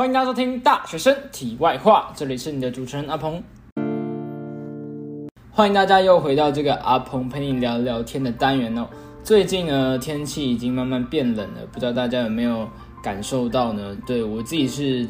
[0.00, 3.42] 欢迎大家收听《大学生题外话》，这里是你的主持人阿鹏。
[5.50, 8.88] 欢迎大家又回到这个阿鹏陪你聊聊天的单元哦。
[9.22, 12.66] 最近呢，天气已经慢慢变冷了，不知道大家有没有
[13.02, 13.94] 感受到呢？
[14.06, 15.06] 对我自己是，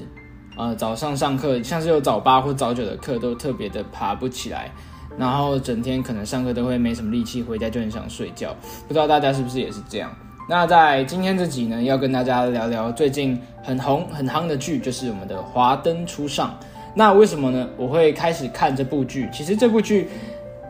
[0.56, 4.72] 呃，早上上课，像是有早八或早九的课，都特别的爬不起来，
[5.16, 8.52] 然后整天可能上课都会没什么力气，回家就很想睡觉。
[8.88, 10.12] 不知道大家是不是也是这样？
[10.50, 16.48] 那在今天这集呢，要跟大家聊聊最近很红很夯的剧，就是我们的《华灯初上》。
[16.92, 17.68] 那为什么呢？
[17.76, 19.28] 我会开始看这部剧。
[19.32, 20.08] 其实这部剧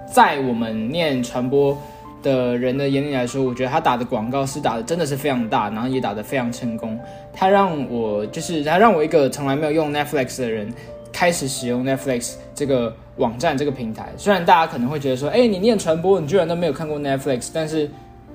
[0.07, 1.75] 在我们念传播
[2.23, 7.01] 的人的眼里来说，我觉得他打的广告是打的真的是非常大，然后也打得非常成功。
[7.33, 10.71] 他让我就是他让我一个从来没有用 Netflix 的人
[11.11, 14.11] 开始使用 Netflix 这个网站这个平台。
[14.19, 17.91] 虽然大家可能会觉得说，哎，你念传播，你居然都没有看过 Netflix，但是。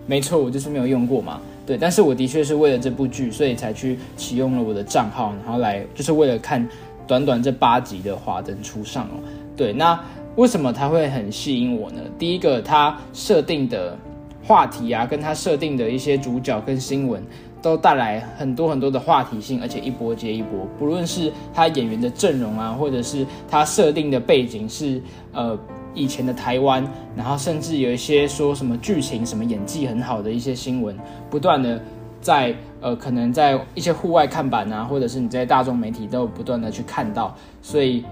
[0.08, 1.42] 没错，我就是没有用过嘛。
[1.66, 6.67] 对，但是我的确是为了这部剧，所以才去启用了我的账号，然后来就是为了看
[7.08, 9.20] 短短这八集的《华灯初上》哦。
[9.58, 10.00] 对，那
[10.36, 12.02] 为什么它会很吸引我呢？
[12.20, 13.97] 第一个，它设定的
[14.44, 17.23] 话题啊，跟它设定的一些主角跟新闻，
[17.64, 20.67] 都带来很多很多的话题性，而且一波接一波。
[20.78, 25.02] 不论是它演员的阵容啊，或者是它设定的背景是
[25.34, 25.58] 呃。
[25.95, 30.95] 以前的台湾，然后甚至有一些说什么剧情、什么演技很好的一些新闻，
[31.29, 31.81] 不断的
[32.21, 38.03] 在呃，可能在一些户外看板啊，或者是你在大众媒体都有不断的去看到，所以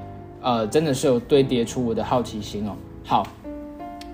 [0.41, 2.71] 呃，真的是有堆叠出我的好奇心哦。
[3.03, 3.27] 好，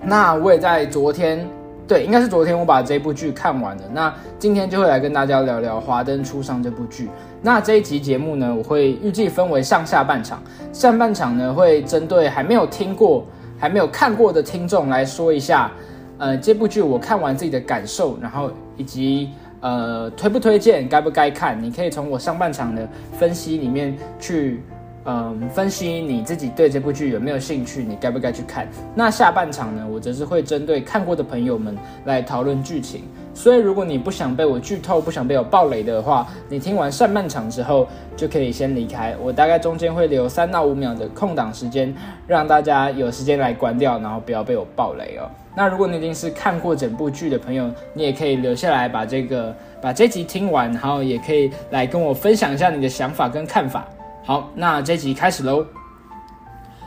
[0.03, 1.47] 那我也在昨天，
[1.87, 3.83] 对，应该是昨天我把这部剧看完了。
[3.93, 7.09] 那今天就会来跟大家聊聊《华灯初上》这部剧。
[7.41, 10.41] 那这一集节目呢，我会预计分为上下半场，
[10.73, 13.25] 上半场呢会针对还没有听过。
[13.59, 15.71] 还没有看过的听众来说一下，
[16.17, 19.29] 呃，这部剧我看完自己的感受，然后以及
[19.59, 22.87] 呃推不推荐，该不该看，你可以从我上半场的
[23.19, 24.63] 分析里面去。
[25.05, 28.67] 嗯，分析你自己对这部剧有没有兴趣，你该不该去看？
[28.93, 33.03] 那下半场呢，我则是会针对看过的朋友们来讨论剧情。
[33.33, 39.15] 所以，如果你不想被我剧透，不想被我爆雷的话，你听完上半场之后就可以先离开。
[39.23, 41.95] 我大概中间会留三到五秒的空档时间，
[42.27, 45.29] 让大家有时间来关掉，然后不要被我爆雷哦。
[45.55, 53.87] 那如果你已经是看过整部剧的朋友，你也可以留下来把这个把这集听完，然后也可以来跟我分享一下你的想法跟看法。
[54.29, 55.65] 好，那这集开始喽。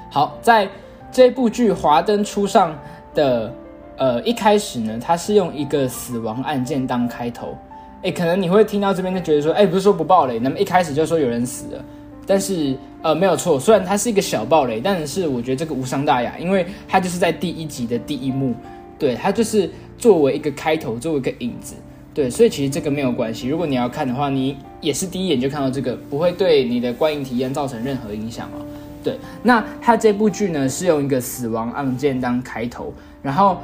[0.08, 0.68] 好，在
[1.10, 2.72] 这部剧《华灯初上》
[3.16, 3.52] 的
[3.96, 7.58] 呃一开始呢，它是用一个死亡案件当开头。
[8.04, 11.84] 哎，可能你会听到这边就觉得说，哎，不是说不爆雷，那么一开始就说有人死了。
[12.28, 18.54] 但是呃没有错，虽然它是一个小爆雷，但是我觉得这个无伤大雅，因为它就是在第一集的第一幕，
[19.00, 21.74] 对，它就是作为一个开头，作为一个影子。
[22.14, 23.48] 对，所以其实这个没有关系。
[23.48, 28.60] 如果你要看的话，你也是第一眼就看到这个，不会对你的观影体验造成任何影响哦。
[29.02, 33.56] 对，那它这部剧呢是用一个死亡案件当开头，然后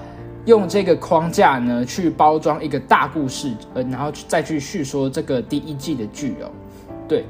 [0.46, 6.50] 用这个框架呢去包装一个大故事，呃，然后再去叙说这个第一季的剧哦。
[7.06, 7.26] 对，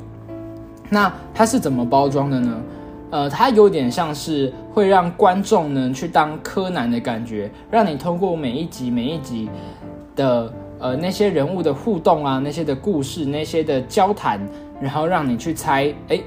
[0.88, 2.62] 那它是怎么包装的呢？
[3.10, 9.48] 呃，它有点像是会让观众呢去当柯南的感觉，让你通过每一集每一集
[10.14, 10.52] 的。
[10.78, 14.40] 呃，那些人物的互动啊，那些的故事，那些的交谈，
[14.80, 16.20] 然后让你去猜，哎，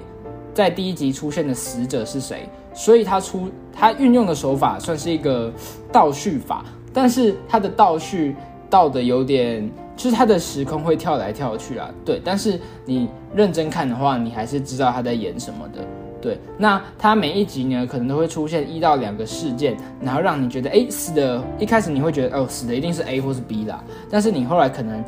[0.53, 2.47] 在第一集出现的死者是谁？
[2.73, 5.51] 所以他出他运用的手法算是一个
[5.91, 8.35] 倒叙法，但是他的倒叙
[8.69, 15.85] 倒的有点，就是他的时空会跳来跳去啊，对，但是你认真看的话，你还是知道他在演什么的。
[16.21, 25.03] 对，那它每一集呢，可能都会出现一到两个事件，然后让你觉得，哎，死的，一开始你会觉得，哦，死的一定是 A 或是 B 啦，但是你后来可能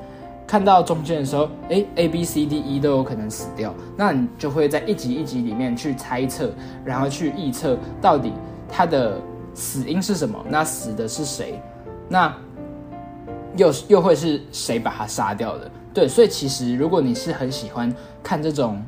[0.48, 6.52] 看到中间的时候，哎，A、B、C、D、E 都有可能死掉，那你就会在一集一集里面去猜测，
[6.84, 8.34] 然后去臆测到底
[8.68, 9.22] 他的
[9.54, 11.62] 死因是什么，那死的是谁，
[12.10, 12.36] 那
[13.56, 15.70] 又又会是谁把他杀掉的？
[15.94, 17.94] 对，所以其实如果你是很喜欢
[18.24, 18.84] 看这种。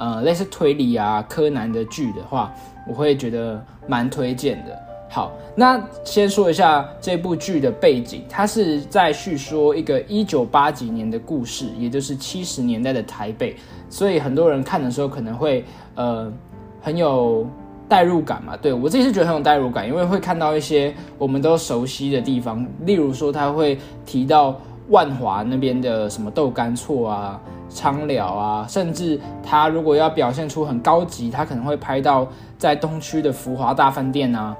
[0.00, 2.50] 呃，类似推理啊、柯南的剧的话，
[2.88, 4.76] 我会觉得蛮推荐的。
[5.10, 13.56] 好，那先说一下这部剧的背景，它是在叙说一个一九八几年的故事，也就是七十年代的台北，
[13.90, 15.64] 所以很多人看的时候可能会
[15.96, 16.32] 呃
[16.80, 17.46] 很有
[17.86, 18.56] 代入感嘛。
[18.56, 23.76] 对我自己是觉得很有代入感，因为会看到一些我们都熟悉的地方，例如说他会
[24.06, 24.58] 提到
[24.88, 27.38] 万华那边的什么豆干错啊。
[27.70, 32.26] 苍寮啊，甚至他如果要表现出很高级，他可能会拍到
[32.58, 34.54] 在东区的福华大饭店啊。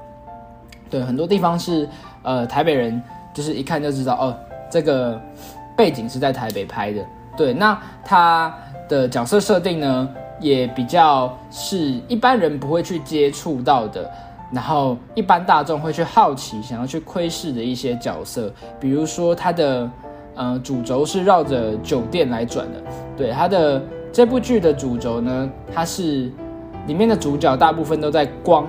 [0.88, 1.88] 对，很多地方是
[2.22, 3.02] 呃台北人
[3.34, 4.34] 就是一看就知道哦，
[4.70, 5.20] 这个
[5.76, 7.04] 背景是在台北拍的。
[7.36, 8.52] 对，那他
[8.88, 10.08] 的角色设定呢，
[10.40, 11.76] 也比较是
[12.08, 14.10] 一般人不会去接触到的，
[14.50, 19.88] 然后一般大众会去好奇、想要去窥视的一些角色，比如说他的
[20.40, 22.80] 呃主轴是绕着酒店来转的，
[23.14, 26.32] 对它的这部剧的主轴呢，它是
[26.86, 28.66] 里面的主角大部分都在光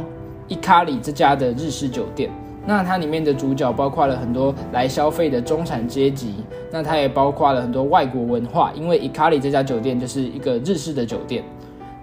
[0.49, 2.29] 伊卡里这家的日式酒店。
[2.65, 11.41] 那它里面的主角包括了很多来消费的中产阶级，那它也包括了很多外国文化，因为伊卡里这家酒店就是一个日式的酒店，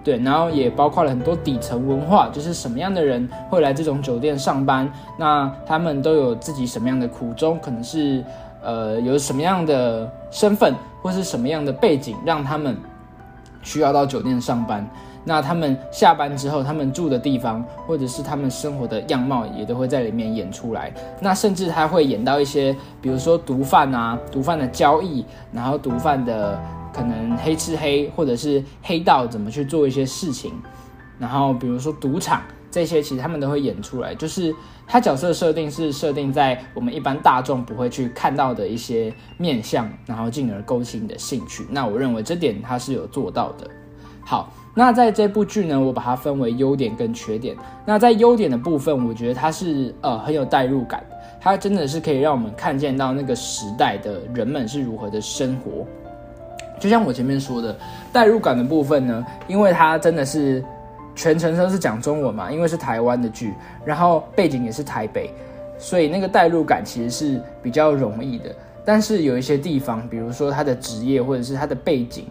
[0.03, 8.21] 对，然后也包括了很多底层文化，就是什么样的人会来这种酒店上班，那他们都有自己什么样的苦衷，可能是
[8.61, 12.77] 呃有什么样的身份或是什么样的背景，让他们
[13.61, 14.87] 需要到酒店上班。
[15.25, 20.91] 那他们下班之后，他们住的地方，或者是他们生活的样貌，也都会在里面演出来。
[21.19, 26.59] 那甚至他会演到一些，比如说毒贩啊，毒贩的交易，然后毒贩的
[26.93, 30.53] 可能黑吃黑，或者是黑道怎么去做一些事情。
[31.19, 34.13] 然后比如说赌场这些，其实他们都会演出来。
[34.15, 34.53] 就是
[34.87, 41.65] 他角色设定是设定在我们一般大众不会去看到的一些面相，然后进而勾起你的兴趣。
[41.69, 43.67] 那我认为这点他是有做到的。
[44.23, 44.53] 好。
[44.75, 47.57] 那在这部剧呢，我把它分为优点跟缺点。
[47.85, 51.03] 那在优点的部分，我觉得它是呃很有代入感，
[51.41, 55.85] 它真的是可以让我们看见到那个时代的人们是如何的生活。
[56.79, 57.77] 就像我前面说的，
[58.13, 60.63] 代入感的部分呢，因为它真的是
[61.19, 65.31] 全程都是讲中文嘛，因为是台湾的剧，然后背景也是台北，
[65.77, 68.55] 所以那个代入感其实是比较容易的。
[68.85, 72.25] 但是有一些地方，比如说他的职业或者是他的背景。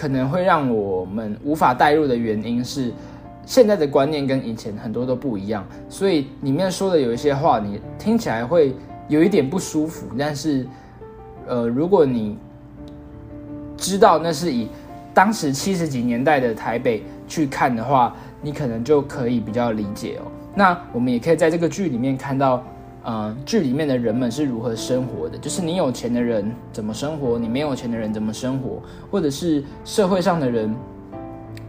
[0.00, 2.92] 可能会让我们无法代入的原因是，
[3.44, 8.76] 现在的观念跟以前很多都不一样，所以里面说的有一些话，你听起来会
[9.08, 10.06] 有一点不舒服。
[10.16, 10.64] 但是，
[11.48, 12.38] 呃，如果你
[13.76, 14.68] 知道那是以
[15.18, 20.30] 当时七十几年代的台北去看的话，你可能就可以比较理解哦。
[20.54, 22.62] 那我们也可以在这个剧里面看到。
[23.04, 25.38] 嗯，剧里面的人们是如何生活的？
[25.38, 30.74] 就是你有钱的人怎么生活，你没有钱的人怎么生活，或者是社会上的人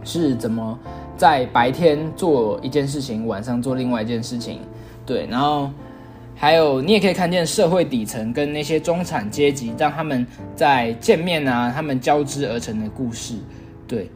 [0.04, 0.78] 是怎么
[1.16, 4.60] 在白天做一件事情，晚上做另外一件事情。
[5.06, 5.70] 对，然后
[6.42, 10.26] 还有你也可以看见社会底层跟那些中产阶级，让他们
[10.56, 13.34] 在见面啊，他们交织而成的故事。
[13.86, 14.10] 对，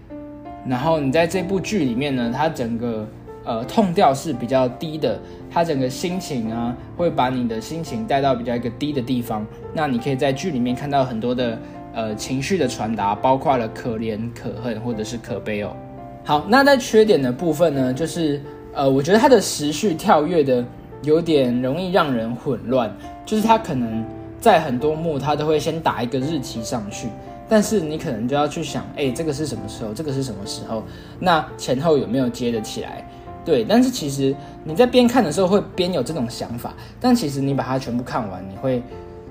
[0.67, 3.07] 然后你在这部剧里面呢，它整个
[3.45, 5.21] 呃痛调是比较低的。
[5.51, 9.47] 它整个心情啊，会把你的心情带到比较一个低的地方。
[9.75, 11.59] 那你可以在剧里面看到很多的
[11.93, 15.77] 呃情绪的传达，包括了可怜、可恨或者是可悲哦。
[16.25, 18.41] 好，那在缺点的部分呢，就是
[18.73, 20.65] 呃，我觉得它的时序跳跃的
[21.05, 24.05] 有点容易让人混乱，就是它可能
[24.41, 27.09] 在很多幕它都会先打一个日期上去，
[27.49, 29.93] 但是你可能就要去想，哎，这个是什么时候？
[29.93, 30.83] 这个是什么时候？
[31.19, 33.09] 那前后有没有接得起来？
[33.45, 34.35] 对，但是其实
[34.65, 38.83] 你在边看的时候会边有这种想法，但其实你把它全部看完，你会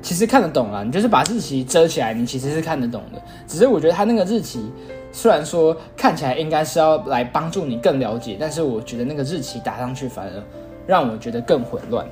[0.03, 0.83] 其实看得懂啊。
[0.83, 3.19] 你就是把日期遮起来，你其实是看得懂的。
[3.47, 4.71] 只是我觉得它那个日期
[5.11, 10.43] 虽然说看起来应该是要来帮助你更了解，但是我觉得那个日期打上去反而
[10.87, 12.05] 让我觉得更混乱。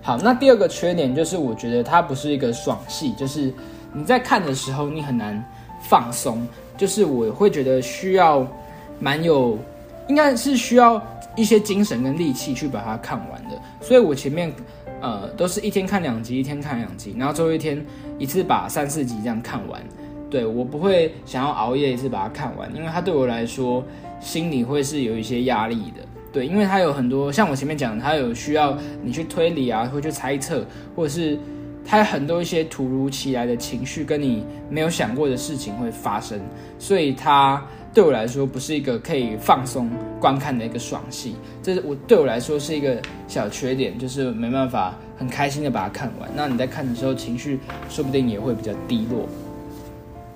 [0.00, 3.52] 好，那第二个缺点就是我觉得它不是一个爽戏，就是
[3.92, 5.42] 你在看的时候你很难
[5.82, 8.46] 放松，就是我会觉得需要
[8.98, 9.58] 蛮有，
[10.08, 11.02] 应该是需要。
[11.34, 14.52] 一些精神跟力气去把它看完的，所以我前面，
[15.00, 17.82] 呃，都是一天看两集，一天看两集，然后最后一天
[18.18, 19.80] 一次把三四集这样看完。
[20.28, 23.82] 对我不会想要熬夜一次把它看完，因为它对我来说
[24.20, 26.02] 心里会是有一些压力的。
[26.32, 30.64] 对，因为它有很多像我前面讲的，它有需要你去推理啊，会去猜测，
[30.96, 31.38] 或者是
[31.84, 36.40] 它有很多一些突如其来的情绪跟你没有想过的事情会发生，
[36.78, 37.62] 所以它。
[37.94, 42.96] 对我来说，不是一个可以放松观看的一个爽戏，这是我对我来说是一个
[43.28, 46.26] 小缺点，就是没办法很开心的把它看完。
[46.34, 47.60] 那你在看的时候，情绪
[47.90, 49.28] 说不定也会比较低落。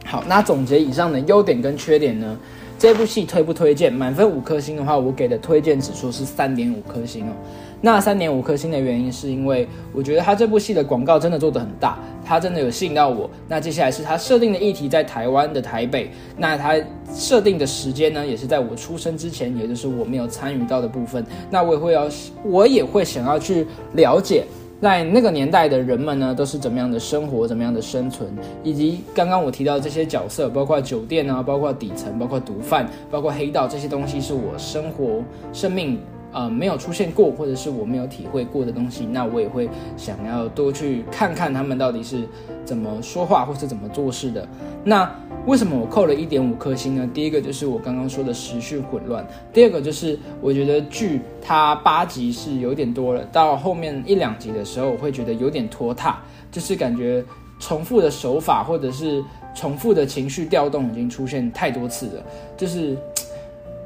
[0.04, 2.38] 好，那总结以上的优点跟缺点呢？
[2.78, 3.90] 这部戏推不推荐？
[3.92, 7.32] 满分五颗星的话，我给的推荐指数是三点五颗星哦。
[7.80, 13.30] 那三点五颗星的原因是因为我觉得他这部戏的广告真的做得很大，他真的有吸引到我。
[13.48, 16.74] 那接下来是他设定的议题在台湾的台北，那他
[17.14, 21.24] 设定的时间呢，也是在我出生之前，也就是我没有参与到的部分。
[21.50, 22.08] 那我也会要，
[22.44, 24.44] 我也会想要去了解，
[24.80, 28.28] 在那个年代的人们呢，都是怎么样的生活，怎么样的生存，
[28.62, 35.98] 以及刚刚我提到这些角色，包括酒店啊，包括底层，包括毒贩，包括黑道这些东西，是我生活生命。
[36.32, 42.28] 呃，没有出现过，或者是我没有体会过的东西，那我也会想要多去看看他们到底是
[42.62, 44.46] 怎么说话，或是怎么做事的。
[44.84, 45.10] 那
[45.46, 47.08] 为什么我扣了一点五颗星呢？
[47.14, 56.16] 第一个就是我刚刚说的时序混乱，第二个就是我觉得剧它八集是有点多了，到后面一两集的时候，我会觉得有点拖沓，
[56.50, 57.24] 就是感觉
[57.60, 59.22] 重复的手法或者是
[59.54, 62.24] 重复的情绪调动已经出现太多次了，
[62.56, 62.96] 就是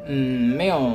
[0.07, 0.95] 嗯没有，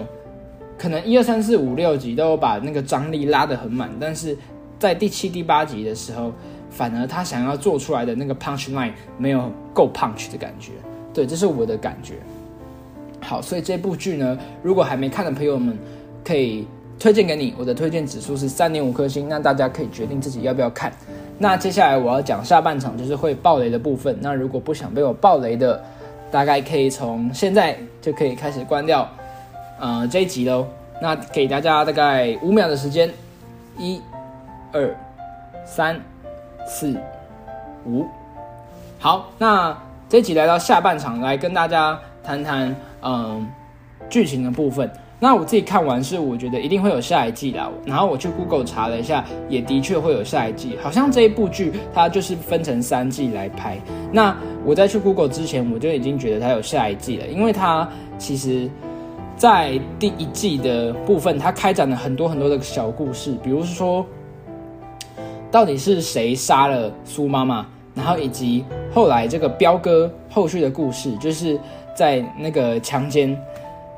[0.79, 4.35] 可能一二三四五六集都把那个张力拉得很满，但是
[4.79, 6.31] 在第七、第八集的时候。
[6.71, 10.73] 反而他想要做出来的那个 punch line 没有够 punch 的感觉，
[11.13, 12.15] 对，这是我的感觉。
[13.21, 15.77] 好，所以这部剧呢，如果还没看的朋友们，
[16.21, 16.67] 可以
[16.99, 17.53] 推荐给你。
[17.57, 20.91] 我的推荐指数是三点五颗星，那大家可以决定自己要不要看。
[21.37, 24.13] 那接下来我要讲下半场，就是会爆雷的部分。
[24.19, 25.81] 那如果不想被我爆雷的，
[26.29, 29.09] 大概可以从现在就可以开始关掉，
[29.79, 30.67] 呃，这一集喽。
[31.01, 33.09] 那给大家大概五秒的时间，
[33.77, 34.01] 一、
[34.75, 34.93] 二、
[35.65, 35.97] 三。
[36.67, 36.99] 四
[37.85, 38.07] 五，
[38.97, 39.77] 好，那
[40.09, 43.47] 这集来到下半场，来跟大家谈谈嗯
[44.09, 44.89] 剧情的部分。
[45.19, 47.69] 那我自己看完是，我觉得一定会有下一季啦。
[47.85, 50.75] 然后我去 Google 查了一下，也的确会有下一季。
[50.81, 53.79] 好像这一部剧它就是分成三季来拍。
[54.11, 58.67] 那我在去 Google 之前，我就已经觉得它有下一季了，因为它其实
[59.37, 64.03] 在第一季的部分，它开展了很多很多的小故事，比如说。
[65.55, 67.65] 到底是谁杀了苏妈妈？
[67.93, 71.57] 然后以及后来这个彪哥后续的故事，就是
[71.95, 73.41] 在那个强奸。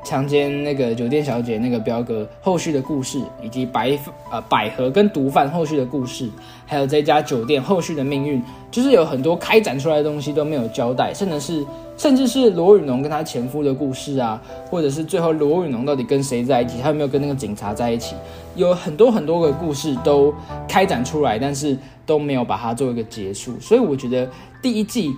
[0.08, 3.90] 强奸那个酒店小姐那个彪哥后续的故事，以及白
[4.30, 6.30] 呃百合跟毒贩后续的故事，
[6.64, 11.66] 还有这家酒店后续的命运，就是有很多开展出来的东西都没有交代，甚至是
[11.98, 18.16] 甚至是罗宇农跟他前夫的故事啊，或者是最后罗宇农到底跟谁在一起，他有没有跟那个警察在一起，
[18.56, 20.32] 有很多很多个故事都
[20.66, 24.26] 开展出来，但是都没有把它做一个结束，所以我觉得
[24.62, 25.12] 第一季，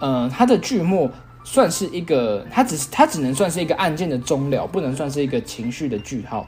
[0.00, 1.10] 嗯，它的剧末。
[1.48, 6.44] 算是一个，它只是它只能算是一个案件的终了，不能算是一个情绪的句号。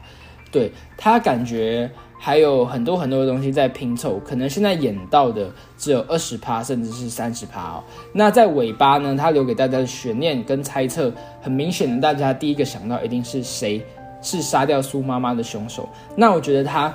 [0.51, 7.85] 对他感觉还有很多很多的东西在拼凑，可能现在演到的只有二十趴，甚至是三十趴哦。
[8.15, 11.13] 那在尾巴呢，他留给大家的悬念跟猜测，
[11.43, 13.85] 很明显的，大家第一个想到一定是谁
[14.23, 15.89] 是杀掉苏妈妈的凶手。
[16.17, 16.93] 那我觉得他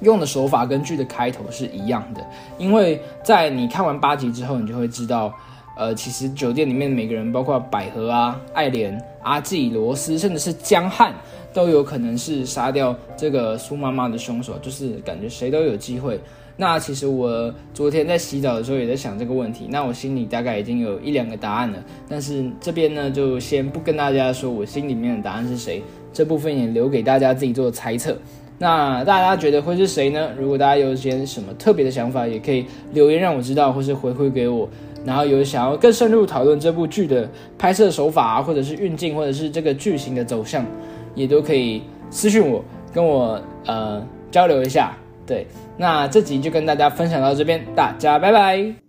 [0.00, 2.20] 用的手法跟剧的开头是一样的，
[2.58, 5.32] 因为在你看完八集之后，你就会知道。
[5.76, 11.14] 呃，其实酒店里面每个人，包括百合啊、爱莲、阿纪、罗斯，甚至是江汉，
[11.52, 14.58] 都有可能是杀掉这个苏妈妈的凶手。
[14.62, 16.18] 就是感觉谁都有机会。
[16.56, 19.68] 那其实我昨天在洗澡的时候也在想这个问题。
[19.70, 21.78] 那我心里大概已经有一两个答案了。
[22.08, 25.82] 但是这边呢，就先不跟大家说我心里面的答案是谁。
[26.10, 28.16] 这部分也留给大家自己做猜测。
[28.58, 30.30] 那大家觉得会是谁呢？
[30.38, 34.68] 如果大家有些什么特别的想法，也可以留言让我知道，或是回馈给我。
[35.04, 40.64] 然后有想要更深入讨论这部剧的拍摄手法啊，或者是运镜，或者是这个剧情的走向，
[41.14, 44.92] 也都可以私信我，跟我呃交流一下。
[45.24, 45.46] 对，
[45.76, 48.85] 那这集就跟大家分享到这边，大家拜拜。